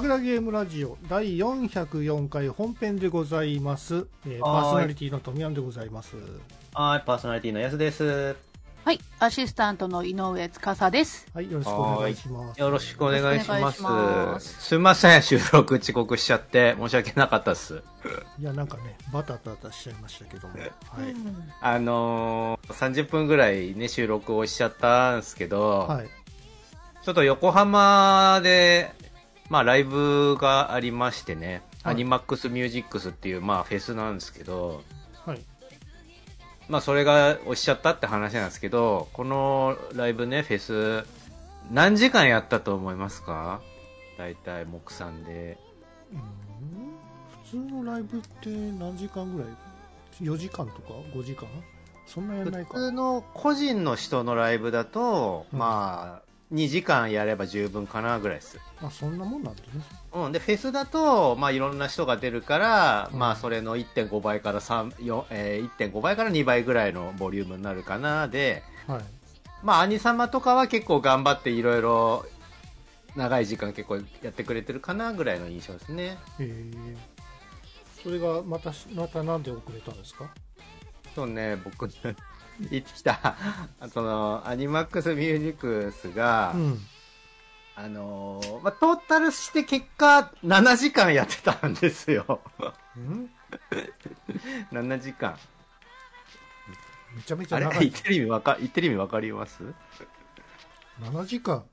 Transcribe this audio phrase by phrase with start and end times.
[0.00, 6.16] グダグダゲームラジオ第404回本編でございます、えーパーソナリティの富山でございます。
[6.74, 8.36] はい、パーソナリティのやすです。
[8.84, 11.26] はい、アシスタントの井上司です。
[11.32, 12.60] はいよろしくお願いします。
[12.60, 14.46] よろしくお願いします。
[14.46, 14.62] す。
[14.68, 17.82] すいません、収録遅刻しちゃって申し訳なかったです。
[18.38, 20.58] いやなんかねバタバタしちゃいましたけども。
[20.58, 20.70] はい、
[21.62, 26.08] あのー、30分ぐらいね、収録をしちゃったんですけど、はい、
[27.02, 28.92] ちょっと横浜で、
[29.48, 31.94] まあライブがありましてね、はい。
[31.94, 34.82] アニマックスミュージックスっていう、まあフェスなんですけど、
[35.24, 35.40] はい、
[36.68, 41.06] まあそれが押しちゃったって話なんですけど、このライブね、フェス、
[41.70, 43.60] 何時間やったと思いますか？
[44.18, 45.58] 大体目算で。
[46.12, 46.20] うん。
[47.44, 49.48] 普通のライブって何時間ぐらい
[50.20, 51.46] ？4時間とか？5時間？
[52.06, 52.74] そんなやんないか。
[52.74, 55.58] 普通の個人の人のライブだと、うん。
[55.58, 58.58] まあ、2時間やれば十分かなぐらいです。
[58.82, 59.68] あそんなもんなんだね
[60.12, 60.32] うん。
[60.32, 68.28] で、フェスだと、まあいろんな人が出るから、うんまあそれの1.5倍から3、4えー1.5倍から2倍ぐらいのボリュームになるかな。
[68.28, 69.00] で、はい
[69.62, 72.26] まあ兄様とかは結構頑張っていろいろ
[73.16, 76.18] 長い時間結構やってくれてるかなぐらいの印象ですね。
[76.38, 76.96] えー、
[78.02, 80.30] それがまたしまたなんで遅れたんですか？
[81.14, 81.88] そうね、僕、
[82.70, 83.36] 言ってきた、
[83.92, 86.80] その、アニマックスミュージックスが、うん。
[87.78, 92.40] あのーまあ、トータルして結果、7時間やってたんですよ。
[92.96, 93.30] うん
[94.72, 95.38] ？7時間。
[97.14, 97.90] めちゃめちあれゃ長い。
[97.90, 99.62] 言ってる意味わか、言ってる意味わかります
[101.02, 101.64] ？7時間。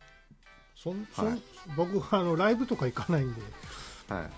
[0.75, 1.41] そんそん、はい。
[1.77, 3.41] 僕あのライブとか行かないんで。
[4.09, 4.29] はい。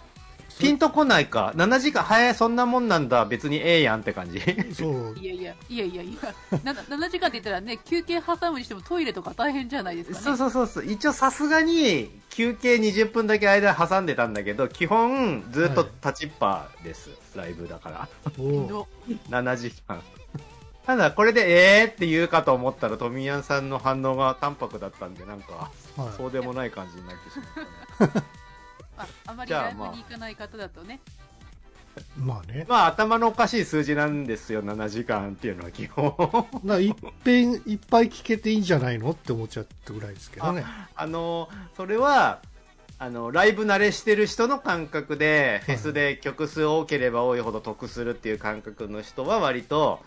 [0.60, 1.54] ピンとこないか。
[1.56, 3.26] 7時間、早い、そんなもんなんだ。
[3.26, 4.40] 別にええやんって感じ。
[4.74, 10.24] そういやいや、いやいやいや、な7時間って言ったらね、休憩挟むにしてもトイレとか大変じゃないですかね。
[10.24, 10.86] そうそうそうそう。
[10.86, 17.10] 一応さすがに、休憩20分だけ間挟んでたんだけど、基本、ずっと立ちっぱです。
[17.36, 18.10] ライブだから。
[18.38, 18.88] おうの
[19.30, 20.02] 7時間。
[20.86, 25.54] ただ、これで、えーって言うかと思ったら、富谷さんの反応が淡白だったんで、なんか、
[25.98, 28.26] はいそうでもない感じになってしまったね。
[28.98, 31.00] ああまりライブに行かない方だとね。
[32.18, 36.14] まあねまあ、頭のおかしい数字なんですよ、7時間っていうのは基本。
[36.64, 42.42] な一遍いっぱい聞けていいんじゃないのって思っちゃったぐらいですけどねあの、それは、
[42.98, 50.02] あの、ライブ慣れしてる人の感覚で、フェスで曲数多ければ多いほど得するっていう感覚の人は割と、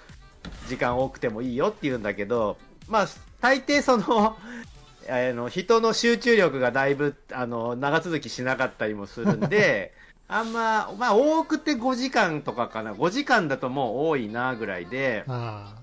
[0.68, 3.08] 時間多くてもいいよって言うんだけど、まあ、
[3.40, 4.36] 大抵その、
[5.08, 9.94] あの、人の集中力がだいぶ、あの、長続きしなかったりもするんで、
[10.28, 12.92] あんま、まあ、多くて5時間とかかな。
[12.92, 15.74] 5時間だともう多いな、ぐらいで、あ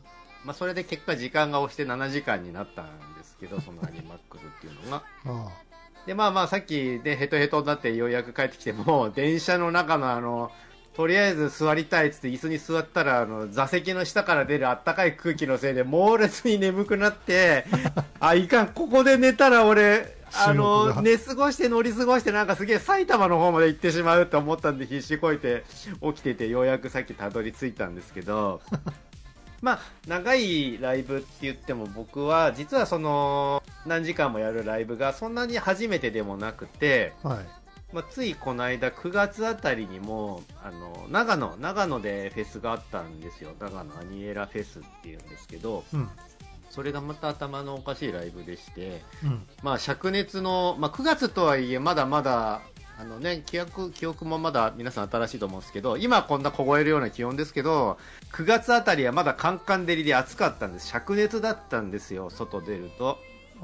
[0.44, 4.98] まあ、それで結果時間が押して7時間になったんですけど、そのアニマックスっていうのが。
[4.98, 5.66] ああ
[6.06, 10.52] で、まあまあ、さっきでヘトヘトになってようやく帰ってきても、電車の中のあの、
[10.96, 17.66] とりあえず座りたいっつって椅子に座ったら、あの、座席の下から出るあったかい空気のせいで猛烈に眠くなって、
[18.20, 25.64] あ、いかん、ここで寝たら俺、あの、が寝過ごして乗り過ごしてなんかすげえ埼玉の方まで行ってしまうと思ったんで必死こいて
[26.02, 28.62] 起きててようやくさっきたどり着いたんですけど、
[29.62, 37.65] まあ、長いライブって言っても僕は実はその何時間もやるライブがそんなに初めてでもなくて、はい
[37.96, 46.10] まあ、ついこの間9月あたりにもあの長野長野でフェスがあったんですよ長野アニエラフェスっていうんですけどうん
[46.70, 52.64] それがまた頭のおかしいライブでして、うんまあ、灼熱の、まあ、9月とはいえまだまだ
[52.98, 57.98] あのね、記憶、記憶もまだ皆さん新しいと思うんですけど、今こんな凍えるような気温ですけど、
[58.32, 60.94] 9月あたりはまだカンカン照りで暑かったんです。
[60.94, 63.20] 灼熱だったんですよ、外出ると。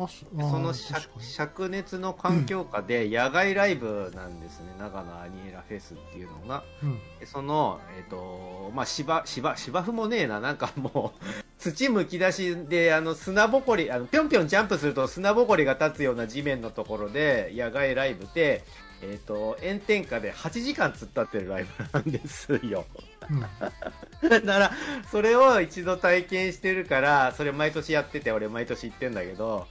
[0.05, 0.07] あ
[0.41, 6.63] その灼熱の環境下で野外ライブなんですね、長野アニエラフェスっていうのが。
[6.83, 6.99] うん。
[7.19, 11.25] でその、えっ、と、まあ、芝、芝、芝生もねえな、なんかもう、
[11.59, 18.63] 土むき出しで、あの、砂ぼこり、あの、ぴょんぴょんジャンプすると砂ぼこりが立つような地面のところで、野外ライブで、
[19.03, 22.85] えっ、と、炎天下で8時間突っ立ってるライブなんですよ。
[23.29, 23.39] うん。
[24.29, 24.71] だから、
[25.11, 29.67] それを一度体験してるから、それ毎年やってて、俺毎年行ってんだけど、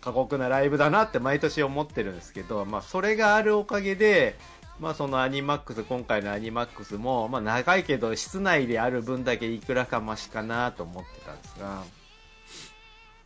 [0.00, 4.36] 過酷なライブだなって毎年思ってるんですけど、まあ、それがあるおかげで、
[4.78, 11.82] まあ、そのアニマックス、今回のアニマックスも、まあ、長いけど、室内である分だけいくらかマシかなと思ってたんですが、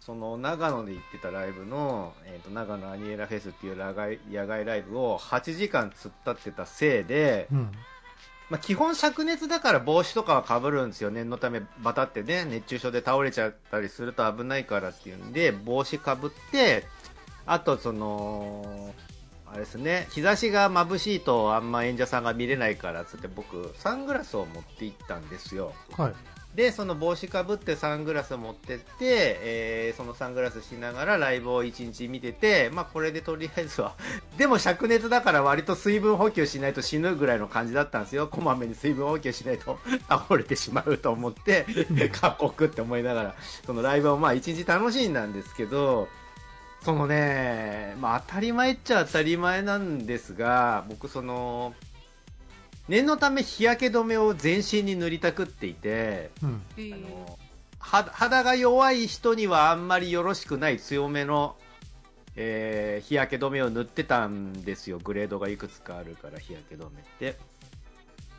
[0.01, 7.73] その長野で行ってたライブの、えー、と長野アニエラフェスっていう野外野外ライブを8時間突っ立ってたせいで、うん。
[8.51, 11.11] まあ、基本灼熱だから帽子とかはかぶるんですよ。
[11.11, 16.85] 念のためバタってね、熱中症で倒れちゃったりすると危ないからっていうんで、帽子かぶって、
[17.47, 18.95] あとその、
[19.47, 25.73] あれですね、日差しが眩しいとあんま演者さんが見れないからつって僕、サングラスを持って行ったんですよ。
[25.97, 26.15] はい。
[26.55, 33.95] で、その帽子かぶってサングラス持ってって、えーそのサングラスしながらライブを一日見てて、まあこれでとりあえずは、
[34.39, 38.29] でも灼熱だから割と水分補給しないと死ぬぐらいの感じだったんですよ。
[38.29, 39.79] こまめに水分補給しないと
[40.09, 41.67] 倒れてしまうと思って、
[42.13, 43.35] 過酷って思いながら、
[43.67, 46.09] そのライブをまあ一日楽しんだんですけど、
[46.85, 51.75] そのね、まあ当たり前っちゃ当たり前なんですが、僕その、
[52.89, 56.63] 念のため日焼け止めを全身に塗りたくっていて、うん。
[56.71, 57.39] あえーの
[57.79, 61.57] は肌が弱い人にはあんまりよろしくない強めの、
[62.35, 67.37] えー日焼け止めを塗ってたんですよグレードがいくつかあるから日焼け止めって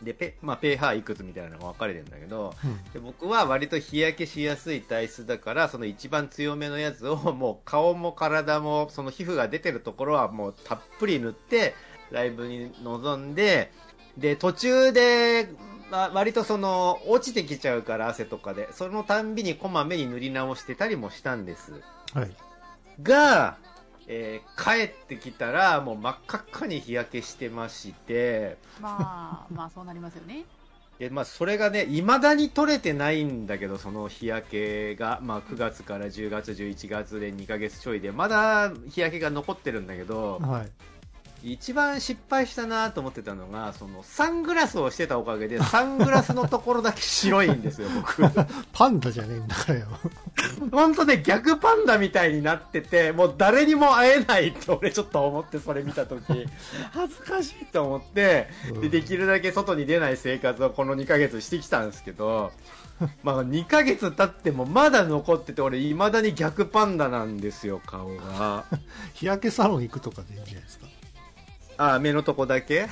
[0.01, 2.83] でペ,、まあ、ペーハーいくつみたいなのが分かれてるんだけどうん。
[2.91, 11.75] で僕は割と日焼けしやすい体質だからその一番強めのやつを もう顔も体もその皮膚が出てるところはもうたっぷり塗って
[12.11, 13.71] ライブに臨んで
[14.17, 15.49] で途中で、
[15.91, 21.73] まあ、割とその落ちてきちゃうから汗とかでそのたんびにこまめに塗り直してたりもしたんです
[22.13, 22.31] はい。
[23.03, 23.57] が、
[24.07, 30.45] えー帰ってきたらもう真っ赤っかに日焼けしてましてまあ、まあそうなりますよね。
[30.99, 40.71] でまあ、それがね、いまだに取れてないんだけど、その日焼けが、まあ、9月から10月、11月で2ヶ月ちょいで、まだ日焼けが残ってるんだけど、はい。
[41.51, 48.23] 一番失敗したなと思ってたのが、そのサングラスをしてたおかげで、サングラスのところだけ白いんですよ、僕。
[48.73, 49.87] パンダじゃねえんだからよ。
[50.71, 56.23] 本当ね、逆パンダみたいになってて、もう誰にも会えないって俺ちょっと思って、それ見たとき、
[56.91, 58.49] 恥ずかしいと思って、
[58.81, 62.51] で、できるだけ外に出ない生活をこの2ヶ月してきたんですけど、
[63.23, 68.65] まあ2ヶ月経ってもまだ残ってて、俺未だに逆パンダなんですよ、顔が。
[69.13, 70.87] 日焼けサロン行くとかでいいんじゃないですか。
[71.77, 72.81] あ、目のとこだけ？
[72.83, 72.87] う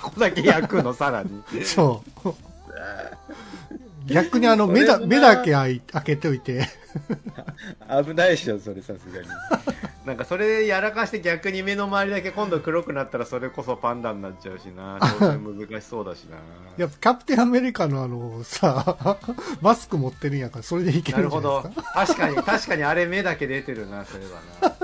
[0.00, 1.30] ここだけ焼くの、さらに。
[1.60, 1.64] ん。
[1.64, 2.34] そう。
[4.06, 6.66] 逆にあの、目だ、目だけ開けておいて、
[8.04, 9.28] 危ないでしょ、それさすがに。
[10.04, 14.98] なんかそれやらかして逆に目の周りだけ今度黒くなったらそれこそパンダになっちゃうしな。
[14.98, 16.36] 難しそうだしな。
[16.76, 19.16] やっぱキャプテンアメリカのあの、さ、
[19.62, 21.82] マスク持ってるんやから、それでいけなるるんじゃほないですか？
[21.82, 22.06] ど。
[22.06, 24.81] 確かに、確かにあれ目だけ出てるな、それはな。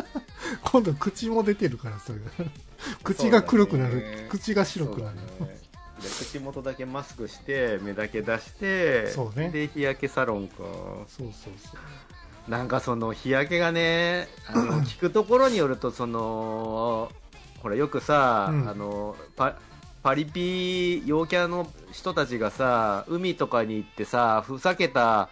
[0.62, 2.31] 今度口も出てるから、それが。
[3.03, 5.17] 口が黒くなる、口が白くなる。
[5.17, 5.59] ね
[6.00, 10.59] で口元だけマスクして、目だけ出して、そうねで、日焼けサロンか。
[11.09, 11.73] そうそうそ
[12.47, 12.50] う。
[12.50, 17.11] なんかその日焼けがね、あの 聞くところによると、その、
[17.62, 19.56] ほら、よくさ、うんあの、パ
[20.03, 25.29] パリピ陽キャの人たちがさ、海とかに行ってさ、ふざけた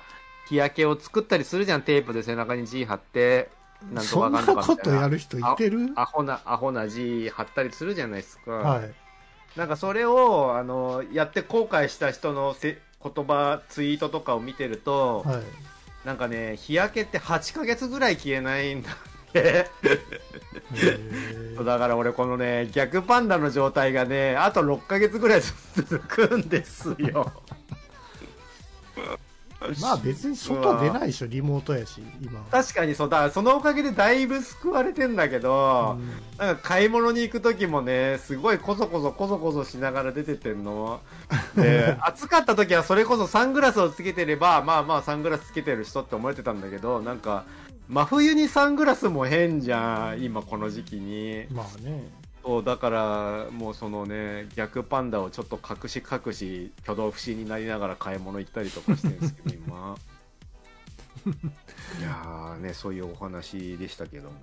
[0.49, 3.49] 日焼けを作ったりするじゃん、テープで背中に字貼って、
[3.93, 4.43] なんとそんな。
[4.43, 5.93] ことやる人いてる？
[5.96, 8.52] アホな、アホな字貼ったりするじゃないですか。
[8.52, 8.93] はい。
[9.56, 15.43] なんかそれを、あの、やって後悔した人のせ言葉、ツイートとかを見てると、はい。
[16.05, 19.67] なんかね、日焼けって8ヶ月ぐらい消えないんだって。
[21.65, 25.41] だから俺このね、逆パンダの状態がね、あと6ヶ月ぐらい
[25.74, 27.32] 続くんですよ。
[29.81, 32.41] まあ別に外出ないでしょ、リモートやし、今。
[32.51, 41.01] 確かにそうだ、そのおかげでだいぶ救われてんだけど、うんなんか買い物に行く時もね、すごいこそこそこそこそしながら出てってんの。
[41.56, 47.44] で、暑かった時はそれこそサングラスをつけてれば、まあまあサングラスつけてる人って思われてたんだけど、なんか、
[47.89, 51.46] 真冬にサングラスも変じゃん、今この時期に。
[51.51, 52.11] まあね。
[52.46, 59.98] そう、だから、もうそのね、逆パンダをちょっと隠し隠し、挙動不審になりながら買い物行ったりとかしてるんですけど、今。
[61.98, 64.36] いやーね、そういうお話でしたけども。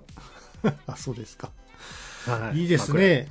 [0.86, 1.50] あ、そうですか。
[2.26, 3.28] はいいいですね。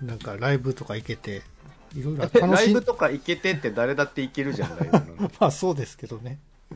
[0.00, 1.42] なんかライブとか行けて、
[1.96, 6.38] いろいろ楽ラしんイブとか行けてって誰だって行けるじゃん、ライブなんてまあそうですけどね。
[6.70, 6.74] い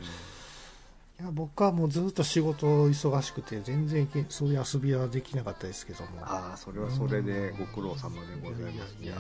[1.25, 6.09] や僕はもうずっと仕事忙しくて、全然そういう遊びはできなかったですけども。
[6.23, 9.13] ああ、それはそれでご苦労様でございますね。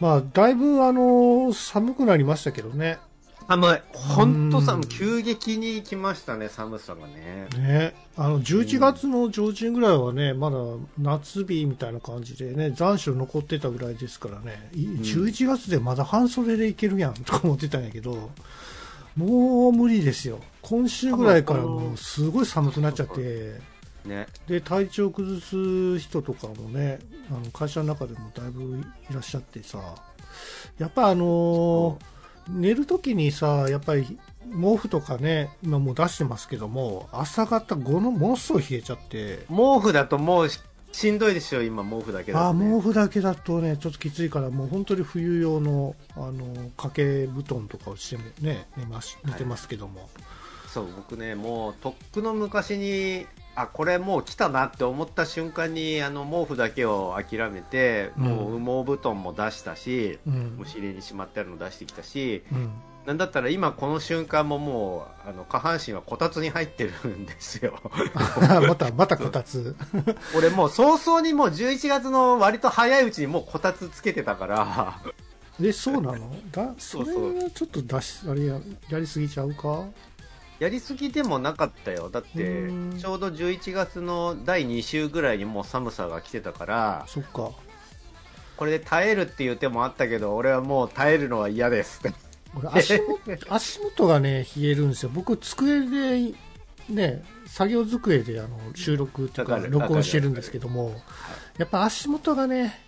[0.00, 2.98] まあ、だいぶあの、寒くなりましたけどね。
[3.46, 3.80] 寒い。
[3.92, 4.86] ほんとうん寒い。
[4.86, 7.48] 急激に来ましたね、寒さがね。
[7.56, 7.94] ね。
[8.16, 10.58] あの、11月の上旬ぐらいはね、まだ
[10.98, 18.30] 夏日みたいな感じでね、残暑残ってたぐらいですからね、い11月でまだ半袖でいけるやんとか思ってたんやけど、
[19.20, 20.40] もう無理ですよ。
[20.62, 24.26] 今週ぐらいからもうすごい寒くなっちゃって、うね。
[24.46, 26.98] で体調崩す人とかもね
[27.30, 28.78] あの会社の中でもだいぶ
[29.10, 29.78] いらっしゃってさ
[30.78, 34.18] やっぱあのー寝るときにさやっぱり
[34.60, 40.48] 毛布とかね今もう出してますけども朝方ごのものすごい冷えちゃって毛布だともう
[40.92, 42.74] ししんどいですよ、今毛布だけだあと、ね。
[42.74, 50.08] 毛布だけだとねちょっときついからもう本当に冬用のあの掛け布団とかをしてね寝ます寝てますけども、
[50.72, 58.24] そう、僕ね、もう、とっくの昔に、あ、これもう来たなって思った瞬間に、あの、毛布だけを諦めて、うん。
[58.24, 60.58] もう羽毛布団も出したし、うん。
[60.62, 62.70] お尻にしまってあるの出してきたし、うん、
[63.10, 67.76] なんだったら今この瞬間ももう、あの、下半身はこたつに入ってるんですよ。
[68.68, 69.74] またまたこたつ。
[70.36, 75.02] 俺もう早々にもう11月の割と早いうちにもうこたつつけてたから、
[75.58, 76.30] でそうなの？
[76.52, 79.86] だ それはちょっと出しあれややりすぎちゃうか？
[80.60, 82.10] やりすぎでもなかったよ。
[82.10, 87.50] だってうん、ちょうど11月の第2週ぐらいにもう寒さが来てたから、そっか。
[88.56, 92.00] これで耐えるっていう手もあったけど、俺はもう耐えるのは嫌です。
[92.04, 92.12] 俺
[92.72, 95.10] 足元 足元がね冷えるんですよ。
[95.12, 96.34] 僕机で
[96.88, 101.00] ね作業机であの収録とか録音してるんですけども
[101.58, 102.80] やっぱ足元がね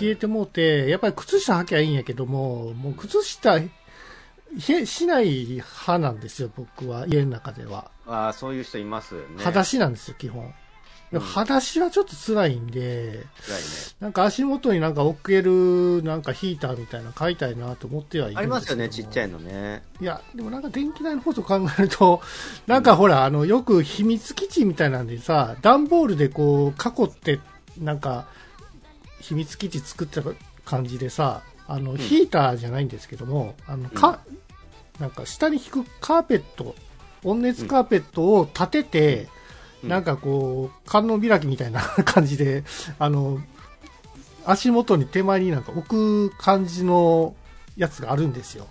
[0.00, 3.70] 冷えてもうて、やっぱり靴下履きゃいいんやけどももう靴下冷
[4.70, 7.90] えしない派なんですよ僕は家の中では。
[8.06, 9.26] ああ、そういう人いますよね。
[9.38, 10.52] 裸足なんですよ基本
[11.12, 13.66] うん裸足はちょっと辛いんで、辛いね。
[14.00, 19.38] なんか足元になんか置けるなんかヒーターみたいなの買いたいなと思ってはいるありますよね、ちっちゃいの。
[19.38, 19.82] のね。
[20.00, 22.20] いや、でもなんか電気代のこと考えると、
[22.66, 27.40] なんかほら、あの、よく秘密基地みたいなんでさ、段ボールでこう、囲って、
[27.78, 28.26] なんか、
[29.20, 30.22] 秘密基地作った
[30.64, 34.20] 感じでさ、あの、ヒーターじゃないんですけども、あの、か、
[35.00, 36.74] なんか下に引くカーペット、
[37.24, 39.37] 温熱カーペットを立てて、うん
[39.82, 42.64] なんかこう、観音開きみたいな 感じで、
[42.98, 43.40] あの、
[44.44, 47.34] 足元に手前になんか置く感じの
[47.76, 48.66] やつがあるんですよ。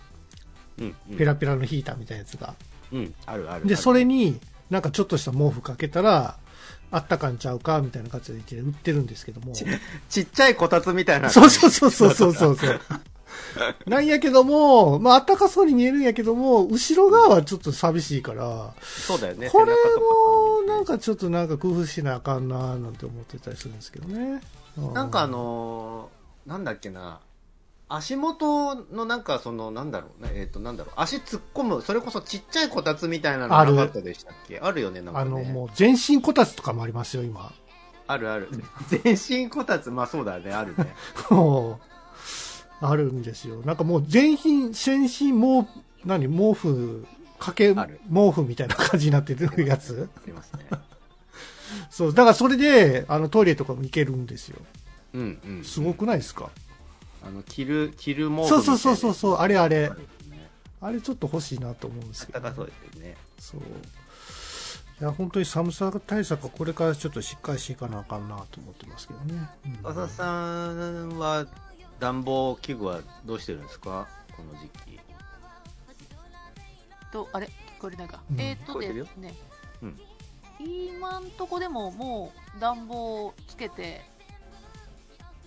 [0.79, 1.17] うん、うん。
[1.17, 2.55] ペラペラのヒーターみたいなやつが。
[2.91, 3.67] うん、あるある。
[3.67, 6.37] で、それになんかちょっとした毛布かけたら、
[6.89, 9.53] あったかんちゃうかみたいな感じで売ってるんですけども。
[10.09, 11.29] ちっちゃいこたつみたいな。
[11.29, 12.57] そうそうそうそうそうそう。
[13.87, 19.49] なんやけども、まあ、あったかそうに見えるんやけども、後ろ側はちょっと寂しいから、そうだよね。
[19.49, 19.71] これも、
[20.67, 24.41] かなんかちょっとなんか工夫しなあかんななんて思ってたりするんですけどね。
[24.77, 27.19] うなんかあ、のーなんだっけな、
[27.89, 34.59] 足元のなんかその、なんだろうね、えっ、と、なんだろう、足突っ込む、それこそちっちゃいこたつみたいなのあるなかったでしたっけ？
[34.59, 35.29] あるよね、なんかね。
[35.29, 37.51] あの、もう全身こたつとかもありますよ、今。
[38.07, 38.49] あるある。
[38.87, 39.01] 全
[39.45, 40.93] 身こたつ、まあそうだね、あるね。
[42.81, 43.61] あるんですよ。
[43.65, 45.67] なんかもう全身、全身毛、
[46.05, 47.05] 何、毛布、
[47.39, 50.65] かけ毛布みたいな感じになってるやつありますね。
[51.89, 54.57] そう、だからそれで、あの、トイレとかも行けるんですよ。
[55.13, 55.63] うんうん。
[55.63, 56.49] すごくないですか、
[57.23, 59.91] あの、着る、着る毛布そうそうそうそうそうあれあれ
[60.79, 63.17] あれちょっと欲しいなと思うんですけど、あったかそうですよね。
[63.39, 63.61] そう。
[64.99, 69.49] いや、本当に寒さ対策はこれからちょっとしっかりしていかなあかんなと思ってますけどね。
[69.65, 71.45] うん浅田さんは、
[71.99, 74.07] 暖房器具はどうしてるんですか？
[74.35, 74.99] この時期。
[77.11, 77.47] とあれ？
[77.47, 77.49] 聞
[77.79, 78.39] こえてないか、うん。
[78.39, 79.33] えーっとですね、
[79.81, 79.99] うん。
[80.59, 84.01] 今んとこでももう暖房つけて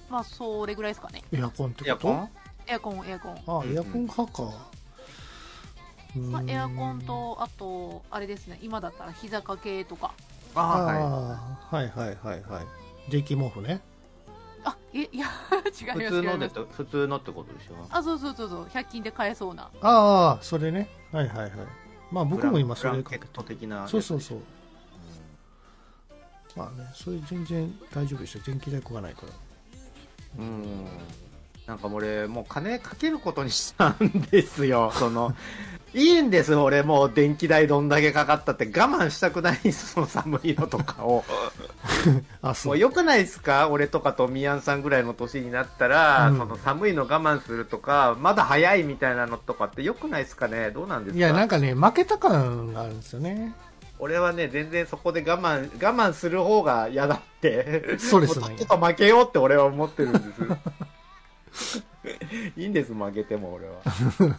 [0.09, 1.23] まあそれぐらいですかね。
[1.33, 1.91] エアコンってこと？
[1.91, 2.31] エアコン？
[2.67, 4.43] エアコンエアコン、あ、エアコン派か。
[6.17, 6.51] まあ、うん。
[6.51, 8.59] エアコンとあとあれですね。
[8.63, 10.15] 今だったら膝掛けとか。
[10.55, 12.67] あああ、はあ、はいはいはいはい。
[13.11, 13.81] 電気毛布ね。
[14.93, 15.27] あいいや
[15.97, 16.11] 違いい。
[16.11, 17.87] ます普通のでと、普通のってことでしょ？
[17.91, 20.89] あそうそうそうそう100均で買えそうなああ、それね。
[21.13, 21.53] はいはいはい。
[22.11, 23.87] まあ僕も今それブランケット的な。
[23.87, 24.39] そうそうそう。
[26.57, 28.43] まあね、それ全然大丈夫ですよ。
[28.45, 29.29] 電気代食わないから。
[30.39, 30.87] うん。
[31.71, 34.91] なんか俺、もう金かけることにしたんですよ。
[34.99, 35.37] その、
[35.95, 41.25] いいんです、俺もう電気代どんだけかかったって我慢したくないんです、その寒いのとかを。
[42.43, 42.73] あ、そう。
[42.73, 43.69] もう良くないですか？
[43.69, 50.73] 俺とかとみやんさんぐらいの年になったら、うんその寒いの我慢するとか、まだ早いみたいなのとかって良くないですかね？
[50.73, 51.19] どうなんですか？
[51.19, 53.53] いや、なんかね、負けた感があるんですよね。
[54.03, 57.97] 俺はね、全然そこで我慢、我慢する方が嫌だって。
[57.99, 60.25] そうですねもとっとと負けようって俺は思ってるんです。
[62.57, 63.81] いいんです、負けても俺は。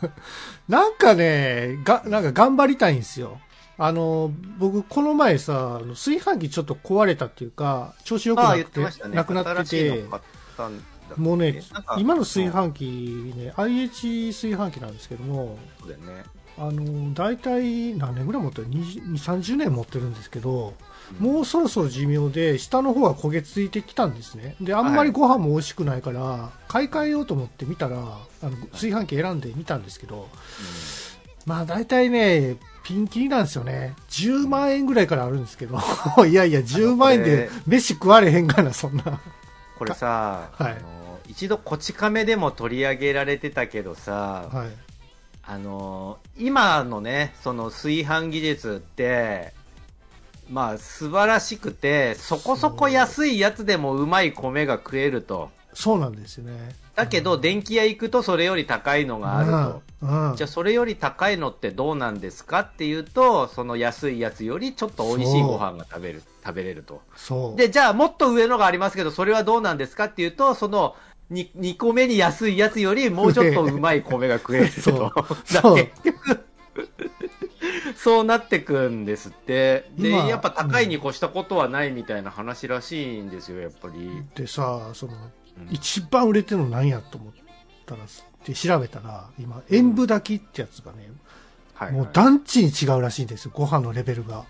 [0.67, 3.39] なんかね、が、なんか頑張りたいんですよ。
[3.77, 9.07] あの、僕、この前さ、あの炊飯器ちょっと壊れたっていうか、調子良くなくて。
[9.09, 10.05] なくなってて
[11.17, 11.61] もうね
[11.97, 16.23] 今の炊飯器ね、IH 炊飯器なんですけども、そうだよね。
[16.57, 20.73] あの大体何年ぐらい持ってる？2 30年持ってるんですけど、
[21.19, 24.55] もうそろそろ寿命で下の方は焦げついてきたんですね。
[24.61, 30.29] であんまりご飯も美味しくないから、買い替えようと思って見たらあの炊飯器選んでみたんですけど、
[31.45, 33.95] まあ大体ねピンキリなんですよね。
[34.09, 35.77] 10万円ぐらいからあるんですけど。
[36.25, 39.21] いやいや10万円で飯食われへんがなそんな。
[39.77, 40.71] これさ、はい。
[40.71, 44.91] あの一度こち亀でも取り上げられてたけどさ、はい。
[45.43, 49.53] あの今のねその炊飯技術って
[50.51, 55.49] まあ素晴らしくてそこそこ安いやつでもうまい米が食えると。
[55.73, 56.75] そうなんですよね。
[56.95, 60.35] だけど電気屋行くとそれより高いのがあると、うんうん。
[60.35, 67.01] じゃあそれより高いのってどうなんですかっていうとその安いやつよりちょっと美味しいご飯が食べる食べれると。
[67.15, 67.55] そう。
[67.55, 70.95] でじゃあもっと上のがありますけどそれはどうなんですかっていうとその
[71.31, 75.13] 2, 2個目に安いやつよりもうちょっとうまい米が食えると。
[75.53, 75.75] だそう。
[75.77, 76.43] 結局
[78.03, 79.87] そうなってくんですって。
[79.95, 87.33] で今やっぱ高いに越したことはないみたいな話らしいんですよやっぱり、でさそのうん一番売れてるの何やと思っ
[87.85, 88.07] たらっ
[88.43, 91.11] て調べたら今塩分炊きってやつがね、
[91.75, 94.45] はいもう段地に違うらしいんですよご飯のレベルが、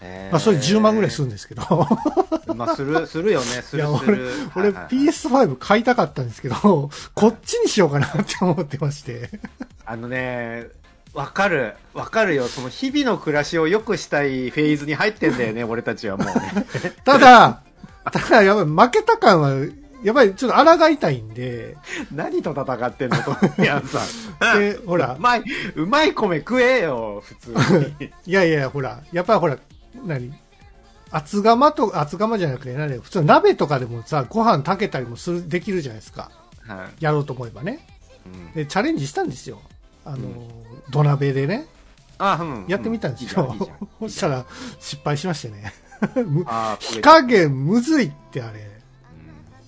[0.00, 0.30] へー。
[0.30, 1.62] まあ、それ10万ぐらいするんですけど。
[2.54, 3.46] まあするするよね。
[3.60, 4.30] するする。
[4.54, 5.08] 俺はいはいはい。
[5.08, 9.28] PS5 買いたかったんですけどこっちにしようかなって思ってまして。
[9.84, 10.68] あのね
[11.16, 11.74] わかる。
[11.94, 12.46] わかるよ。
[12.46, 16.64] その日々の暮らしを良くしたいフェーズに入ってんだよね 俺たちはもうね。
[17.04, 17.62] ただ
[18.12, 19.50] ただやばい負けた感は
[20.02, 21.78] やっぱりちょっと抗いたいんで。
[22.14, 24.00] 何と戦ってんのとやんさ
[24.56, 24.60] ん。
[24.60, 25.14] でほら。
[25.14, 25.44] うまい、
[25.74, 28.12] うまい米食えよ、普通に。
[28.26, 29.00] いやいやほら。
[29.10, 29.56] やっぱりほら
[30.04, 30.34] 何？
[31.10, 36.30] 厚釜と厚釜じゃなくて何普通鍋とかでもさご飯炊けたりもするできるじゃないですか。
[36.66, 37.04] はい。
[37.04, 37.86] やろうと思えばね。
[38.26, 38.52] うん。
[38.52, 39.62] でチャレンジしたんですよ
[40.06, 40.56] あの、うん
[40.88, 41.66] 土鍋でね。
[42.16, 42.64] あ、うん。
[42.68, 43.56] やってみたんですよ、
[43.98, 44.46] そしたら
[44.78, 45.72] 失敗しましてね。
[46.78, 48.70] 火加減むずいってあれ。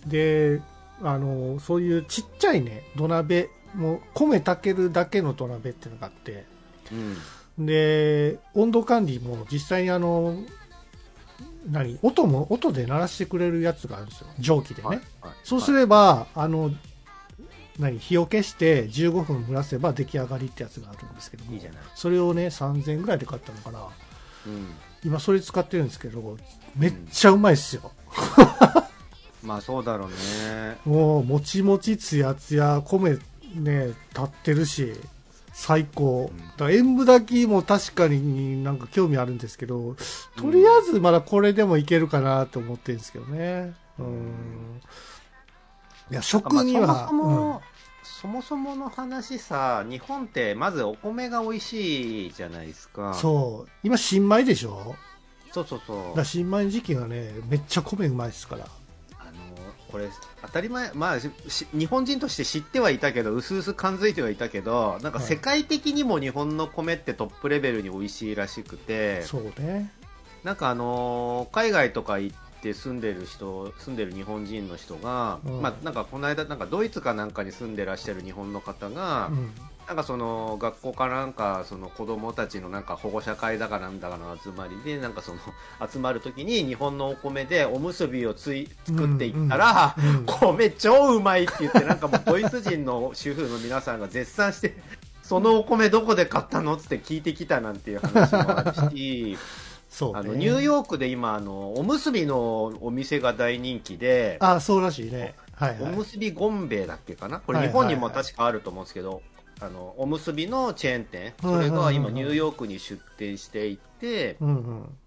[0.05, 0.09] うん。
[0.09, 0.63] で
[1.03, 6.45] あのそういうちっちゃいね土鍋もう米炊けるだけの土鍋っていうのがあって。
[7.59, 7.67] うん。
[7.67, 10.37] で温度管理も実際にあの
[11.69, 11.99] 何？
[12.03, 14.29] 音も音で鳴らしてくれるやつがあるんですよ。
[14.39, 15.33] 蒸気でね、はいはい。
[15.43, 16.71] そうすれば、あの
[17.79, 21.81] 何火を消して15分蒸らせば出来上がりってやつがあるんですけどもいいじゃない。
[21.95, 23.81] それをね3000円ぐらいで買ったのかな。
[24.47, 24.67] うん。
[25.05, 26.37] 今それ使ってるんですけど
[26.77, 27.93] めっちゃうまいっすよ、
[29.45, 30.77] まあそうだろうね。
[30.85, 33.19] もうもちもちつやつや米
[33.55, 34.95] ね立ってるし
[35.53, 36.71] 最高、うん。
[36.73, 39.97] 塩分炊きも確かになんか興味あるんですけど
[40.37, 43.75] とりあえずまだこれでもいけるかなと思ってるんですけどね。
[44.01, 44.81] うん
[46.11, 47.63] いや食には、まあそもそも、
[48.03, 53.09] そもそもの話さ、日本ってまずお米が美味しいじゃないですか。
[53.09, 53.71] うんそう。
[53.83, 54.97] 今新米でしょ？
[55.53, 56.17] そうそうそう。
[56.17, 58.67] だ新米の時期がねめっちゃ米うまいですから。
[59.19, 59.31] あの
[59.91, 60.09] これ
[60.43, 65.27] 当たり前、まあ、日本人として知ってはいたけどうすうす感づいてはいたけどなんかはい。
[65.27, 69.93] 世界的にも日本の米ってトップレベルに美味しいらしくて、そうね
[70.45, 75.63] なんかあのー海外とか行って住んでる人住んでる日本人の人が、うん。
[75.63, 79.51] まあ、なんかこの間なんかドイツかなんかに住んでらっしゃる日本の方が、うん。
[79.87, 85.39] なんかその学校かなんかその子供たちのなんか保護者会だかなんだかの集まりでなんかその
[85.91, 90.27] 集まるときに日本のお米でおむすびをつい作っていったら、うんうん。
[90.27, 94.77] 米超うまいって言ってなんかもうドイツ人の主婦の皆さんが絶賛して
[95.29, 99.37] そのお米どこで買ったのって聞いてきたなんていう話もあるし
[99.99, 100.21] そうね。
[100.21, 105.35] あのニューヨークで今あのおむすびのお店が大人気であそうらしいね。
[105.57, 105.93] はいはい。
[105.93, 107.41] おむすびゴンベイだっけかな？
[107.41, 109.23] これはい日本にも確かあると思うんですけど、
[109.61, 111.35] あのおむすびのチェーン店。
[111.43, 114.99] それが今ニューヨークに出店していて、うんうん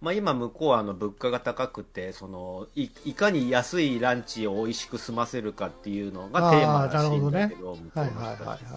[0.00, 7.76] まあ、今向こうはあの物価が高くてそのいいかに安いランチを美味しく済ませるかっていうのがテーマらしいんだけど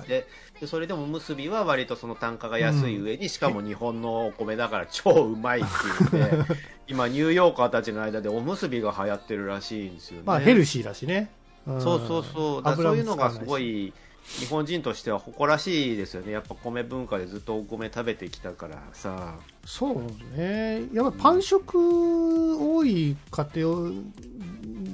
[0.06, 0.28] で
[0.60, 6.56] でそれでもおむすびは割とその単価が安い上に、しかも日本のお米だから超うまいっていうので
[6.88, 10.24] 今ニューヨーカーたちの間でおむすびが流行ってるらしいんですよね。
[10.26, 11.32] まあヘルシーだしね、
[11.74, 11.82] ん。
[11.82, 12.64] そうそうそう。
[12.64, 13.94] だそういうのがすごい、
[14.40, 16.32] 日本人としては誇らしいですよね。
[16.32, 19.36] やっぱ米文化でずっとお米食べてきたからさ。
[19.66, 20.84] そうね。
[20.94, 23.92] やっぱりパン食多い家庭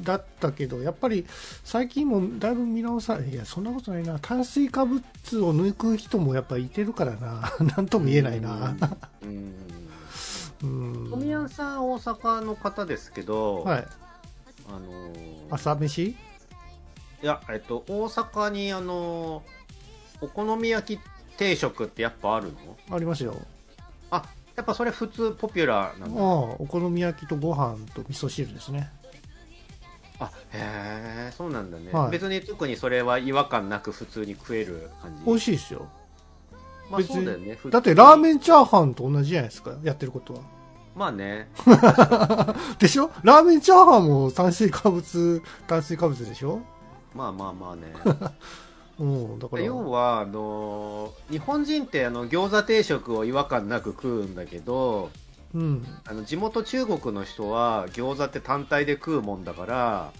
[0.03, 1.25] だったけどやっぱり
[1.63, 4.19] 最近もだいぶ見直さいやそんなことないな。
[4.19, 5.01] 炭水化物
[5.39, 7.53] を抜く人もやっぱいてるからな。
[7.77, 8.75] なんとも言えないな。
[9.21, 9.53] うん。
[10.63, 11.09] うん。
[11.11, 13.87] 富谷さん、大阪の方ですけど、はい。
[14.67, 16.15] あのー朝飯？
[17.21, 19.59] いや、えっと、大阪にあのー
[20.21, 21.03] お好み焼きっ
[21.37, 22.77] 定食ってやっぱあるの？
[22.93, 23.35] ありますよ。
[24.11, 24.23] あ
[24.57, 26.21] やっぱそれ普通ポピュラーなんだ。
[26.21, 26.27] ああ、
[26.59, 28.91] お好み焼きとご飯と味噌汁ですね。
[30.19, 32.11] あへえそうなんだね、はい。
[32.11, 35.23] 別に特にそれは違和感なく普通に食える感じ？
[35.25, 35.87] 美味しいですよ。
[36.91, 40.41] まあそうだよねだってラーメンチャーハンと同じじゃないですか、やってることは。
[40.95, 41.49] まあね。
[42.77, 43.09] でしょ？
[43.23, 46.61] ラーメンチャーハンも炭水化物、炭水化物でしょ？
[47.13, 47.93] まあまあまあね。
[48.99, 49.63] うん、だから。
[49.63, 55.09] 要はあのー日本人ってあの餃子定食を違和感なく食うんだけど
[55.53, 55.85] うん。
[56.05, 60.11] あの地元中国の人は餃子って単体で食うもんだから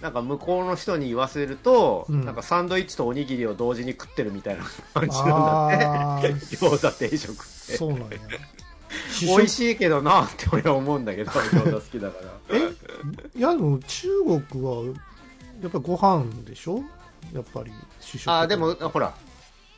[0.00, 2.24] なんか向こうの人に言わせると、うん。
[2.24, 6.28] なんかサンドイッチとおにぎりを同時に食ってるみたいな感じなんだあって。
[6.28, 6.36] ー。
[6.58, 7.42] 餃子定食って。
[7.76, 8.08] そうなんや。
[9.12, 12.16] 主 美味しいけどなって俺は思うんだけど餃子好きだか
[12.50, 12.58] ら。
[12.58, 14.08] いや、でも中
[14.50, 14.94] 国は、
[15.62, 16.82] やっぱりご飯でしょ？
[17.32, 18.30] やっぱり主食。
[18.30, 19.14] あーでもほら。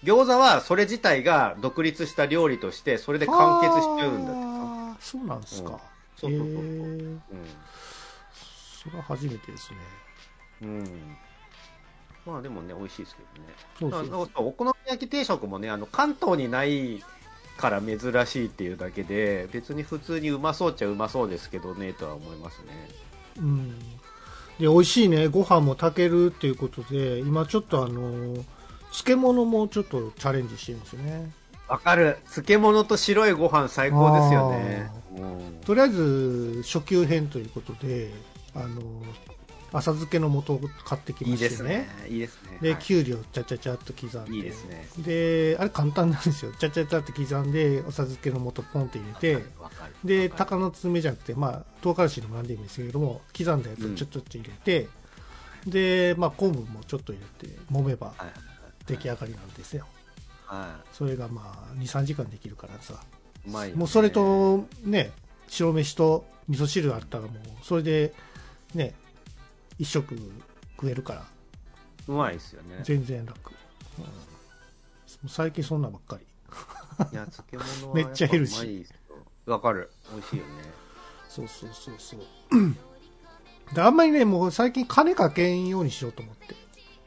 [0.04, 4.46] 餃子はそれ自体が独立した料理としてそれで完結しちゃうんだってさ。
[4.46, 5.80] あーそうなんですか。
[6.16, 7.18] そうそうそうそう、へー。
[8.82, 9.76] それは初めてですね。
[10.62, 11.16] うん、うん、
[12.26, 13.54] まあでもね美味しいですけどね。
[13.80, 17.02] そうそうお好み焼き定食もねあの関東にない
[17.56, 22.88] から珍しいっていうだけで別に普通にうまそうっちゃうまそうですけどねとは思いますね。
[23.38, 23.78] うん。
[24.58, 28.36] で、美味しいね、ご飯も炊けるっていうことで、今ちょっとあの、
[28.90, 31.30] 漬物もちょっとチャレンジしてるんですよね。
[31.68, 32.18] わかる。
[32.30, 34.90] 漬物と白いご飯最高ですよね。
[34.90, 38.12] うんとりあえず初級編ということで、
[38.54, 38.80] あの、
[39.72, 41.68] 浅漬けの素を買ってきましてね。
[41.68, 44.36] ねいいですねで、はいきゅうりをちゃちゃちゃっと刻んで。
[44.36, 46.52] いいですねで、あれ簡単なんですよ。
[46.52, 49.44] ちゃちゃちゃって刻んで、お茶漬けの素ポンって入れて、
[50.04, 54.88] で、鷹の爪じゃなくて、まあ、唐辛子でもなんでもいいんですけれども、刻んだやつをちょっと入れて、
[55.66, 58.46] で、まあ、昆布もちょっと入れて、揉めばはい
[58.86, 59.84] 出来上がりなんですよ。
[60.46, 62.94] はそれがまあ、2、3時間できるからさ。
[63.44, 65.10] い、うまいよねもうそれと、ね、
[65.48, 68.14] 白飯と味噌汁あったらもう、それで、
[68.74, 68.94] ね、
[69.78, 70.16] 一食
[70.76, 71.26] 食えるから、
[72.08, 73.38] うまいですよね全然楽。
[73.98, 74.04] うん
[75.28, 76.26] 最近そんなんばっかり。
[77.12, 78.86] いや漬物は めっちゃヘルシー
[79.50, 80.50] わかる美味しいよね
[81.28, 82.20] そうそうそうそう。
[83.74, 86.54] であんまりね、もう最近金かけんようにしようと思って。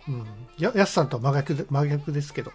[0.07, 0.25] うん。
[0.57, 2.51] や、やすさんとは真逆で、真逆ですけど。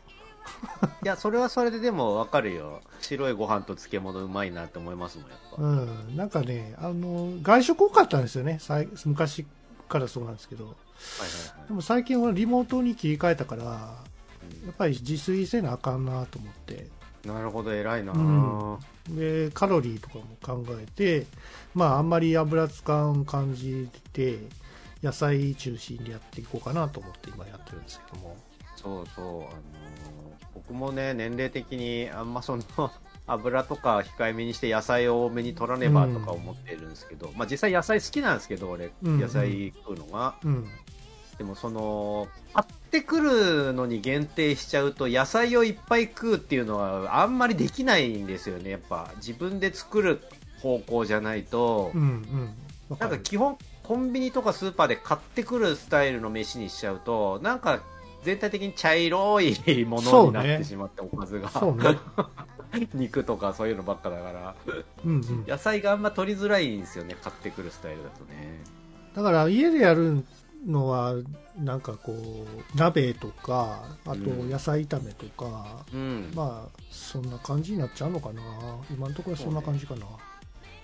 [1.02, 5.66] いやそれはそれででもわかるよ白いご飯と漬物うまいなって思いますもんやっぱ、う
[6.12, 6.16] ん。
[6.16, 8.58] なんかね、あの、外食多かったんですよね。
[8.60, 9.46] さい昔
[9.94, 10.64] からそうなんですけど。
[10.64, 13.96] はいはいはいでも最近はリモートに切り替えたから、や
[14.64, 16.88] うんっぱり自炊せなあかんなと思って。
[17.24, 18.78] なるほど偉いな、うん
[19.16, 21.26] で、カロリーとかも考えて、
[21.74, 24.38] まあ、あんまり油使う感じで、
[25.02, 28.36] 野菜中心でやっていこうかなと思って今やってるんですけども。
[28.76, 29.44] そうそうあのー
[30.54, 32.62] 僕もね年齢的にあんまその
[33.26, 39.20] 油とか控えめにして野菜を多めに取らねばとか思ってるんですけど、まあ実際野菜好きなんですけど俺うん。
[39.20, 40.68] 野菜食うのが、うん。
[41.38, 48.70] でもその買ってくるのに限定しちゃうと野菜をいっぱい食うっていうのはあんまりできないんですよね。
[48.70, 50.20] やっぱ自分で作る
[50.60, 52.54] 方向じゃないと、うんうん。
[52.90, 57.82] わなんかる基本コンビニとかスーパーで買ってくるスタイルの飯にしちゃうとなんか
[58.22, 61.50] 全体的に茶色いものになってしまって、おかずが。
[61.50, 61.98] そうね。
[62.94, 64.54] 肉とかそういうのばっかだから
[65.04, 65.44] うんうん。
[65.46, 68.60] 野菜があんま取りづらいんですよね買ってくるスタイルだとね
[69.14, 70.24] だから家でやる
[70.66, 71.14] のは、
[71.56, 78.42] なんかこう、鍋とか、あとうん野菜炒めとか、うん、まあ、そんな感じになっちゃうのかな。
[78.90, 80.06] 今のところはそんな感じかな。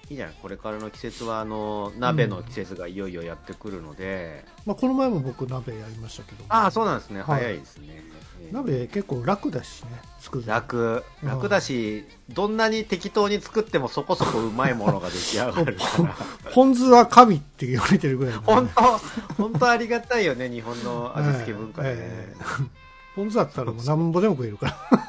[0.09, 6.44] いいじゃないこれからの季節はあの鍋の季節がいよいよやってくるので、まあ、この前も僕鍋やりましたけど。
[6.48, 10.53] ああそうなんですね、はい早いですねえー鍋結構楽だしね、作るの。
[10.53, 11.05] 楽。
[11.22, 11.29] うん。
[11.29, 16.16] 楽だしどんなに適当に作ってもそこそこうまいものが出来上がるから。
[16.53, 18.83] ポン酢は神って言われてるぐらいなんで本当
[19.42, 22.81] 本当ありがたいよね日本の味付け文化でね、ええ
[23.14, 24.66] ポン酢だったらもう何ぼでも食えるか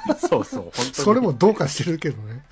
[0.10, 0.16] ら。
[0.20, 0.94] そうそう本当に。
[0.94, 2.44] それもどうかしてるけどね。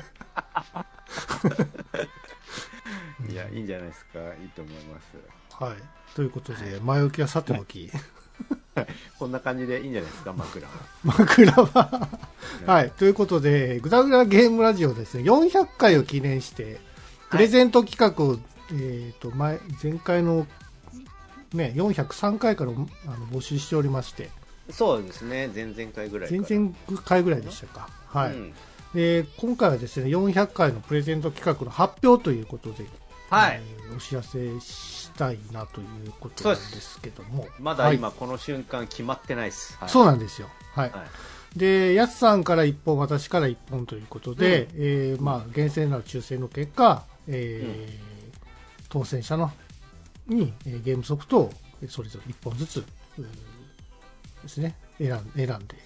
[3.29, 4.19] いやいいんじゃないですか。
[4.41, 5.17] いいと思います。
[5.63, 5.77] はい。
[6.15, 7.91] ということで、前置きはさておき、
[9.19, 10.73] こんな感じでいいんじゃないですか枕は。
[11.03, 12.09] 枕は、
[12.65, 12.91] はい。
[12.91, 16.79] ということで、ぐだぐだゲームラジオですね、400回を記念して、
[17.29, 18.37] プレゼント企画を、
[18.73, 20.47] えっ、と、前、前回の、
[21.53, 22.85] ね、403回からあの
[23.27, 24.29] 募集しておりまして、
[24.71, 25.49] そうですね。
[25.53, 27.89] 前々回ぐらい前々回ぐらいでしたか。
[28.07, 28.33] はい。
[28.33, 28.53] うん。
[28.93, 32.85] で今回はですね400回のプレゼント企画の発表ということで、
[33.29, 33.61] はい。
[33.61, 37.47] えーお知らせしたいなということなんですけども。
[37.59, 37.95] まだはい。
[37.95, 39.89] 今この瞬間決まってないです、はい。
[39.89, 40.91] そうなんですよ、はい。
[40.91, 41.03] は
[41.55, 41.59] い。
[41.59, 48.09] で、やすさんから1本、私から1本ということで、えーまあ、厳正なる抽選の結果、えー
[48.89, 49.51] 当選者の
[50.27, 52.85] に、えーゲームソフトをえーそれぞれ1本ずつ、
[54.43, 55.77] ですね、選ん選んで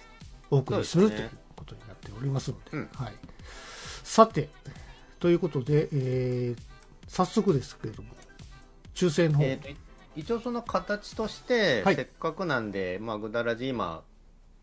[0.50, 2.88] お送りするということになっておりますので、うん。
[2.94, 3.14] はい。
[4.04, 4.50] さて、
[5.20, 6.73] ということで、えー
[7.14, 8.08] 早速ですけれども、
[8.92, 9.76] 抽選の方、えー
[10.16, 14.02] 一応その形として、はいせっかくなんで、まあ、ぐだらじ今、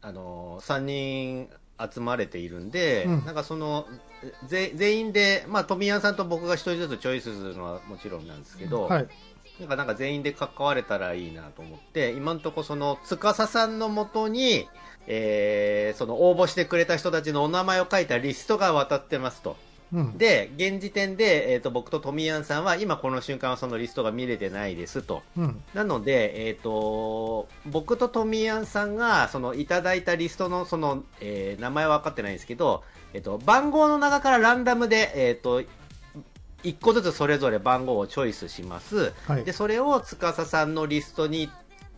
[0.02, 1.50] あのー、3人
[1.94, 3.86] 集まれているんで、うんなんかその、
[4.48, 9.08] ぜ全員で、まあ、富谷さんと僕が一人ずつチョイスするのはもちろんなんですけど、はい。
[9.60, 14.68] なんかなんか全員で関われたらいいなと思って、今のところその、司さんのもとに、
[15.08, 19.58] えーその応募してくれた人たちのお名前を書いたリストが渡ってますと。
[19.94, 20.18] うん。
[20.18, 25.22] で、現時点で、えっ、と、僕と富谷さんは今この瞬間はそのリストが見れてないですと。
[25.38, 25.64] うん。
[25.74, 35.62] なので、えっ、と、僕と富谷さんが、その、いただいたリストの、その、えー名前は分かってないんですけど、えっ、と、番号の中からランダムで、えっ、と、
[36.64, 39.14] 一個ずつそれぞれ番号をチョイスします。
[39.28, 39.52] はいで、。
[39.52, 41.50] それを司さんのリストに、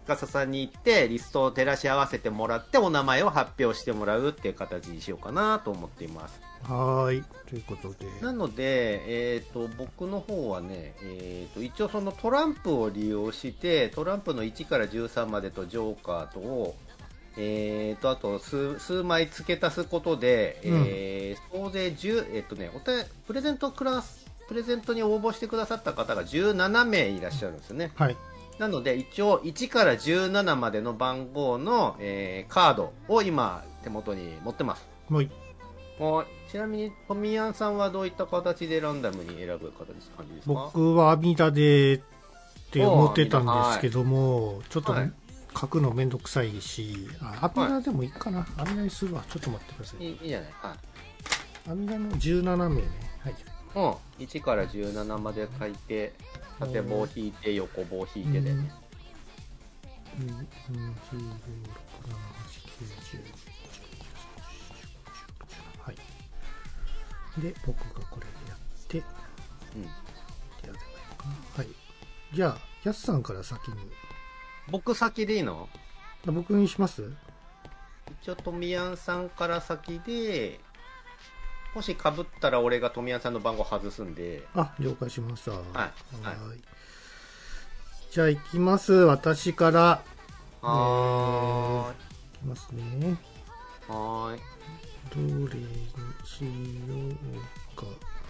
[0.07, 6.41] 司さんに行って、リストを照らし合わせてもらって、お名前を発表してもらうっていう形にしようかなと思っています。
[6.63, 7.23] はーい。
[7.49, 8.05] ということで。
[8.21, 16.75] なので、えー、と僕の方はね、えー、と一応そのトランプを利用してトランプの1から13までとジョーカーとを、
[17.37, 22.91] えー、とあと数数枚付け足すことで、えー総勢10、えーとね、おた
[23.27, 27.91] プレゼントクラスプレゼントに応募してくださった方が17名いらっしゃるんですよね。
[27.95, 28.17] はい。
[28.59, 34.87] なので一応1から17までの番号の、えーカードを今手元に持ってます。
[35.09, 35.29] もうい
[35.99, 40.23] もうちなみに、トミヤンさんはどういった形でランダムに選ぶ形ですか？
[40.45, 42.01] 僕は阿弥陀でっ
[42.71, 45.11] て思ってたんですけども、ちょっとはい。
[45.55, 48.39] 書くのめんどくさいし、あ阿弥陀でもいいかな。
[48.57, 49.23] 阿弥陀にするわ。
[49.29, 50.03] ちょっと待ってください。
[50.03, 50.49] いいいいじゃない。
[50.51, 51.69] はい。
[51.69, 52.87] 阿弥陀の17名ね。
[53.19, 53.35] はい。
[53.75, 54.25] うん。
[54.25, 56.13] 1から17まで書いて、
[56.59, 58.49] 縦棒引いて、横棒引いてで。
[58.49, 58.57] うん。
[58.57, 58.63] うん。
[58.63, 58.73] うん。
[60.23, 60.33] 15
[61.19, 61.45] 16 17
[62.49, 63.42] 18 19 20
[67.37, 69.03] で、僕がこれやって、や
[69.75, 69.81] うん。
[69.83, 69.93] れば
[70.67, 70.73] いい
[71.09, 71.63] のかな。
[71.63, 71.67] はい。
[72.33, 73.77] じゃあ、やすさんから先に。
[74.69, 75.67] 僕先でいいの？
[76.27, 77.11] あ僕にします？
[78.21, 80.59] 一応、トミヤンさんから先で、
[81.75, 85.51] もし被ったら俺がトミヤンさんの番号外すんで、あ、了解しました。
[85.51, 85.91] いは
[86.55, 86.61] い
[88.11, 88.93] じゃあ行きます。
[88.93, 90.03] 私から。
[90.61, 92.83] はいきますね。
[92.91, 93.17] ーい。
[93.87, 94.39] はーい。
[95.09, 95.67] どれに
[96.23, 96.47] しよ
[97.73, 97.85] うか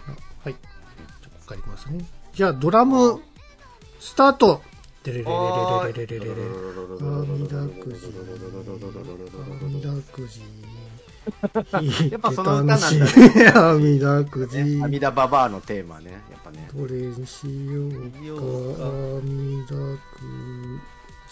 [0.08, 0.16] な。
[0.42, 0.52] はい。
[0.52, 2.04] じゃあ、わかりますね。
[2.32, 3.22] じゃあ、ドラム、
[4.00, 4.62] スタート
[5.02, 6.42] でれれれれれれれれれれ。
[6.42, 8.12] あみだくじ。
[9.34, 10.42] あみだくじ。
[12.10, 13.52] やっぱその歌なんだねね。
[13.54, 14.58] あみだくじ。
[14.82, 16.10] 阿弥陀ババアのテーマね。
[16.30, 16.68] やっぱね。
[16.74, 17.90] どれにしよう
[18.76, 18.90] か、あ
[19.22, 20.80] みだく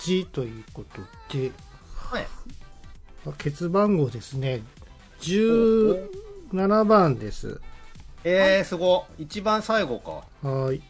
[0.03, 1.53] じということで、
[1.95, 2.27] はい。
[3.27, 4.63] あ欠番号ですね。
[5.23, 7.61] 17番です。
[8.25, 9.23] えー、すごい。
[9.25, 10.25] 一番最後か。
[10.49, 10.81] はい。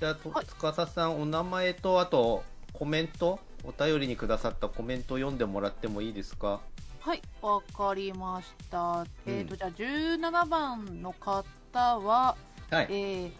[0.00, 3.38] じゃあ、とはいつかささん、お名前と、あと、コメント？
[3.66, 6.60] お便りにくださったコメント読んでもらってもいいですか？
[7.00, 9.06] はい、わかりました。
[9.26, 12.36] うんえっ、と、じゃあ17番の方は、
[12.70, 12.86] はい。
[12.90, 13.30] えー、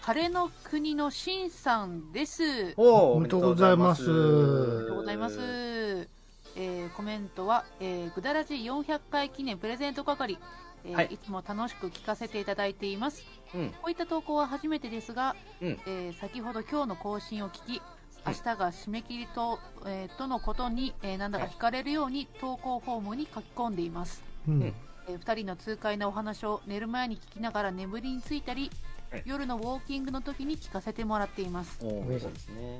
[0.00, 2.74] 晴れの国のしんさんです。
[2.76, 6.19] おーおめでとうございますおありめがとうございます。
[6.56, 10.38] えーコメントは、えー、ぐだらじ400回記念プレゼント係、
[10.84, 13.24] えーはいい、つも楽しく聞かせていただいています。
[13.54, 13.68] うん。
[13.70, 17.80] こういった投稿は初めてですが、うんえー先ほど今日の更新を聞き、はい
[18.26, 24.22] 明日が締め切りと,、えーとのことに、えーなんだか惹かれるように投稿フォームに書き込んでいます。
[24.46, 24.54] うん。
[24.62, 24.74] うん
[25.08, 28.70] え2人の痛快なお話を寝る前に聞きながら眠りについたり、
[29.10, 32.78] はい夜のウォーキングの時に聞かせてもらっていますおーそうですね。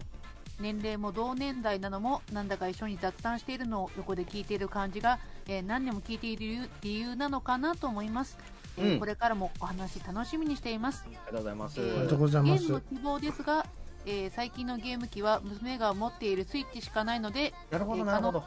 [0.61, 5.19] 年齢も同年代なのもなんだか一緒に雑談しているのを横で聞いている感じが、
[5.49, 8.39] えー何年も聞いている理由理由なのかなと思います、
[8.77, 11.81] えーうんこれからもお話楽しみにしていますありがとうございます。
[11.81, 13.67] えーありがとうございますゲームの希望ですが、
[14.07, 18.45] えー最近のゲーム機は娘が持っているスイッチしかないので、なるほど、えーなるほど。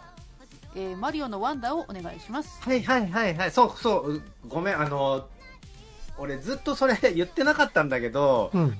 [0.75, 3.51] えーマリオのワンダーをお願いしますはいはいはいはい。
[3.51, 4.15] そうそう。
[4.15, 5.27] うごめん、あの、
[6.17, 8.77] 俺ずっとそれ言ってなかったんだけど、うん。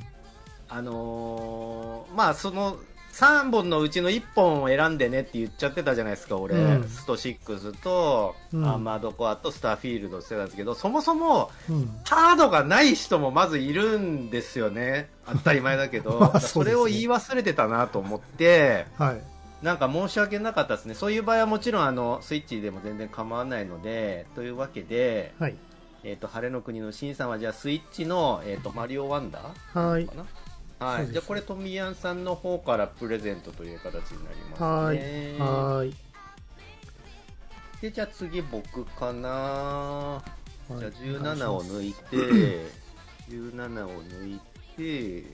[0.69, 2.77] あのーまあその、
[3.13, 6.55] 3本のうちの1本を選んでねって言っちゃってたじゃないですか、俺。
[6.55, 11.89] うんスト6と、うんアーマードコアとスターフィールドしてたんですけど、そもそも、うん。
[12.03, 15.09] カードがない人もまずいるんですよね。
[15.27, 16.39] 当たり前だけ まあど。
[16.39, 19.21] それを言い忘れてたなと思って、はい。
[19.63, 20.95] なんか申し訳なかったですね。
[20.95, 25.55] そういう場合はもちろんあの、スイッチでも全然構わないので、というわけで、はい。
[26.03, 30.15] えっ、と、晴れの国のシンさんはじゃあスイッチの、えっ、と、マリオワンダーはいか。
[30.15, 30.25] な？
[30.79, 31.07] はい。
[31.07, 34.97] じゃあこれ、トミヤンさんの方からプレゼントという形になりますはい。
[34.97, 35.35] ね。
[35.39, 35.95] はーい。
[37.81, 40.23] で、じゃあ次僕かなは
[40.69, 42.15] いじゃあ17を抜いて、
[43.29, 44.43] 17を抜いて、
[44.79, 45.33] えー、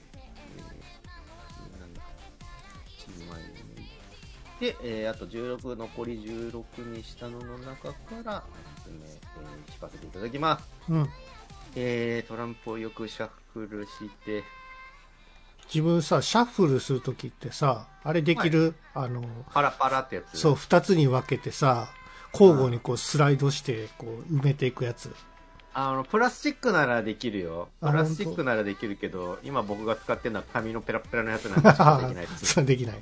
[2.98, 8.42] 1枚抜いて、えーあと16、残り16にしたのの中から、
[8.84, 10.68] 説明、えー、聞かせていただきます。
[10.88, 11.08] うん。
[11.76, 13.90] えー、トランプをよくシャッフルし
[14.26, 14.42] て、
[15.72, 20.36] 自分さ、シャッフルするときってさ、あれできる、あの、パラパラってやつ。
[20.38, 21.88] そう、二つに分けてさ、
[22.32, 25.14] 交互にこうスライドして、こう埋めていくやつ。
[25.72, 27.68] あの、プラスチックならできるよ。
[27.80, 31.62] プあラスチックならできるけど、今僕が使ってるのは紙のペラペラのやつなんで
[32.08, 32.46] できないです。
[32.46, 33.00] そうできな い。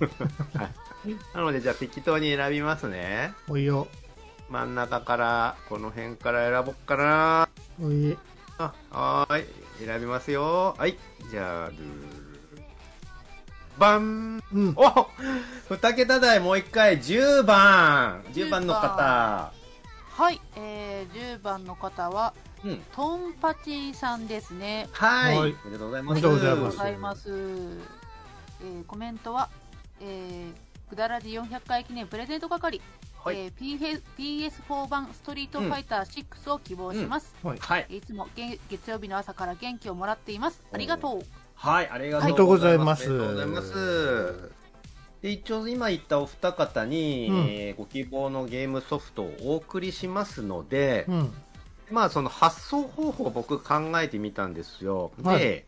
[1.34, 3.32] なので、じゃあ適当に選びますね。
[3.48, 3.88] おいよ。
[4.50, 7.48] 真ん中から、この辺から選ぼっかな。
[7.82, 8.16] おい。
[8.58, 9.46] あ、はーい。
[9.86, 10.74] 選びますよ。
[10.78, 10.98] はい。
[11.30, 11.78] じゃあ、ルー
[13.78, 14.74] ルバンうん。
[14.76, 15.08] お
[15.70, 19.52] 二桁台もう一回、10番 !10 番の方。
[20.10, 22.82] はい、えー、10番の方は、うん。
[22.92, 24.88] トンパチさんですね。
[24.90, 25.38] はい。
[25.38, 26.16] はいおめでとうございます。
[26.16, 27.30] ありがとうございます。
[28.60, 29.48] えーコメントは、
[30.00, 32.80] えー、くだらじ400回記念プレゼント係、
[33.22, 37.36] はいえー PS PS4 版ストリートファイター6を希望します。
[37.44, 37.58] はい。
[37.60, 37.86] はい。
[37.88, 40.60] いつもげ月曜日の朝から元気をもらっています。
[40.72, 41.37] ありがとう。
[41.58, 44.50] はい、ありがとうございますありがとうございます。
[45.22, 51.32] で、一応今言ったお二方に、うんえーご希望のゲームソフトをお送りしますので、うん。
[51.90, 55.10] まあその発送方法を僕考えてみたんですよ。
[55.22, 55.66] はいで、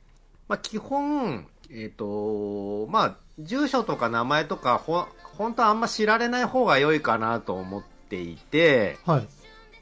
[0.48, 9.28] まあ基本、えっ、と、まあ住所とか名前とかほ、本当はあんま知られない方が良いかなと思っていて、はい。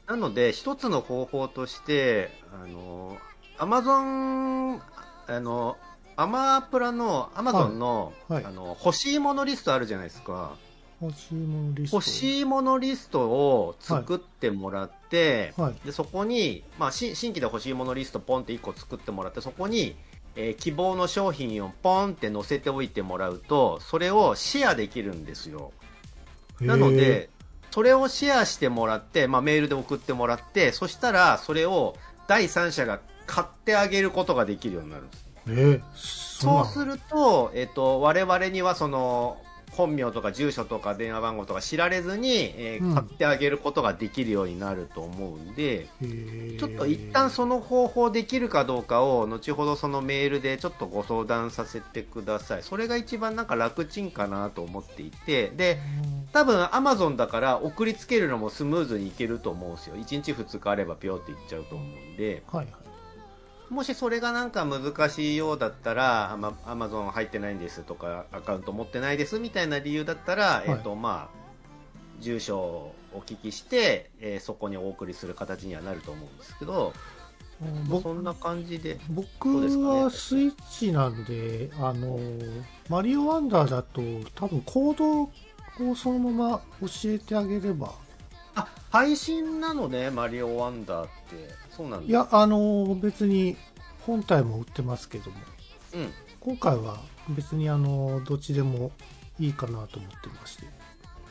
[0.07, 3.15] なので、一つの方法として、あの、
[3.59, 4.81] アマゾン、
[5.27, 5.77] あの、
[6.21, 10.51] アマプラの、アマゾンの、はいあの、欲しいものリストあるじゃないですか。
[11.01, 11.95] 欲しいものリスト。
[11.95, 15.75] 欲しいものリストを作ってもらって、はい。
[15.85, 19.95] で、そこに、まあ、し新規で欲しいものリストポンって1個作ってもらって、そこに、
[20.35, 25.71] えー希望の商品をポンって載せておいてもらうと、それをシェアできるんですよ。
[26.59, 27.29] なので、
[27.71, 31.95] それをシェアしてもらって、まあ、メールで送ってもらって、そしたら、それを
[32.27, 35.28] 第三者が買ってあげることができるようになるんです。
[35.49, 36.89] えー、そうする。
[36.89, 39.37] ると、えっ、と、我々にはその、
[39.71, 45.87] 本名とか住所とか電話番号とか知られずに、えーうん買ってあげることができるようになると思うんで、
[46.57, 52.63] ちょっと一旦その方法できるかどうかを、後ほどそのメールでちょっとご相談させてください。
[52.63, 55.77] それが一番なんか楽ちんかなと思っていて、で、
[56.33, 59.95] 多分 Amazon だから送りつけるのもスムーズにいけると思うんですよ。
[59.97, 62.75] 1日2日あればピョーっていっちゃうと思うんで、はいはい。
[63.69, 71.39] もしそれがなんか難しいようだったら、ま Amazon 入ってないんですとか、アカウント持ってないですみたいな理由だったら、いえっ、と、まあ、
[72.19, 76.93] 住所をお聞きして、えーそこにお送りする形にはなると思うんですけど、
[77.87, 78.99] 僕そんな感じで。
[79.09, 79.49] 僕
[79.85, 82.19] はスイッチなんで、あの、
[82.87, 84.01] マリオワンダーだと
[84.35, 85.21] 多分コード
[85.91, 87.93] をそのまま教えてあげれば。
[88.55, 91.68] あ、配信なのね、マリオワンダーって。
[91.79, 92.05] そうなんだ。
[92.05, 93.55] いや、あの、別に
[94.05, 95.37] 本体も売ってますけども、
[95.93, 96.13] うん。
[96.41, 98.91] 今回は別にあの、どっちでも
[99.39, 100.65] いいかなと思ってまして。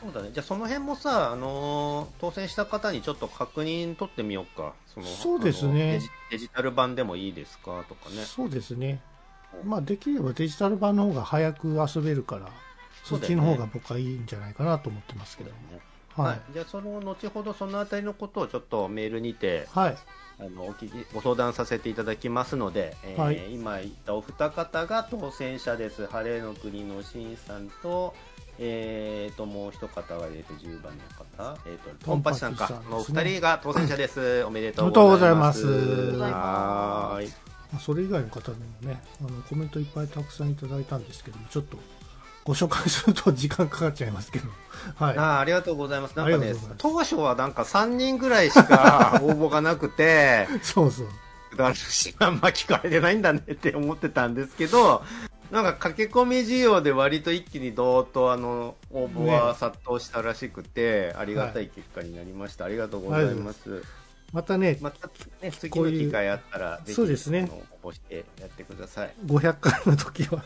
[0.01, 0.31] そうだね。
[0.33, 4.73] じゃあその辺もさ、あのー当選した方にちょっと確認取ってみようか。
[4.87, 7.83] そのそうですねデジデジタル版でもいいですか？
[7.87, 8.23] とかね。
[8.23, 9.01] そうですね。
[9.63, 12.49] まあ、できればデジタル版の方が早く遊べるから、
[13.03, 15.51] そっちの方が僕はいいんじゃないかなと思ってますけど。
[15.51, 15.55] ね。
[16.15, 16.53] ははいい。。
[16.53, 19.97] じゃあその後ほどそのあたりのことをちょっとメールにて、はい。
[20.39, 26.07] あの、お聞き、ご相談させていただきますので、えーはい今言ったお二方が当選者です。
[26.07, 28.15] 晴れの国のしんさんと、
[28.57, 34.43] えーと、もう一方が、えーと、10番の方、えーと、トンパチさんかのお二人が当選者です。
[34.43, 35.39] おめでとうおめでとうございま。
[35.39, 35.67] ますす
[36.17, 37.29] はーい。
[37.71, 41.77] まあそれ以外の方でもね、あのコメントいっぱいたくさんいただいたんですけども、ちょっと
[42.43, 44.49] ご紹介すると時間かかっちゃいますけど、
[44.97, 45.17] はい。
[45.17, 46.15] あーありがとうございます。
[46.15, 51.07] なんかね当初はなんか3人ぐらいしか応募がなくて、 そうそう。
[51.57, 55.03] だしあんま聞かれてないんだねって思ってたんですけど、
[55.51, 62.65] なんか駆け込み需要で割と一気にどーっとあの応募は殺到したらしくて、ありがたい結果になりました。
[62.65, 63.83] ありがとうございます。
[64.31, 65.09] またね、また
[65.41, 67.49] ね、次の機会あったら、ぜひそうですね
[67.81, 69.13] 応募してやってください。
[69.25, 70.43] 500回の時は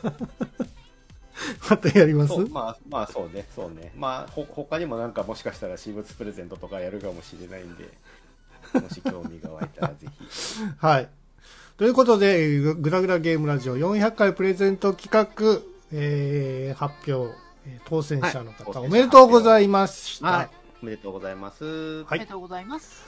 [1.69, 2.33] またやります？
[2.49, 3.91] まあ、まあそうね、そうね。
[3.97, 7.89] まあ、ほ、他にもなんかもしかしたら私物プレゼントとかやるかもしれないんで、
[8.79, 10.09] もし興味が湧いたらぜひ。
[10.77, 11.09] はい。
[11.77, 15.61] ということで、ぐぐだぐだゲームラジオ400回プレゼント企画、
[15.91, 17.33] えー、発表、
[17.65, 20.27] えー当選者の方、はいおめでとうございました。
[20.27, 20.49] はい。
[20.81, 21.63] おめでとうございます。
[21.65, 21.69] は
[22.01, 23.03] いおめでとうございます。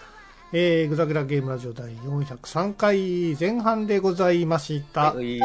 [0.54, 5.14] えー、ぐだぐだゲームラジオ第403回前半でございました。
[5.14, 5.40] はい。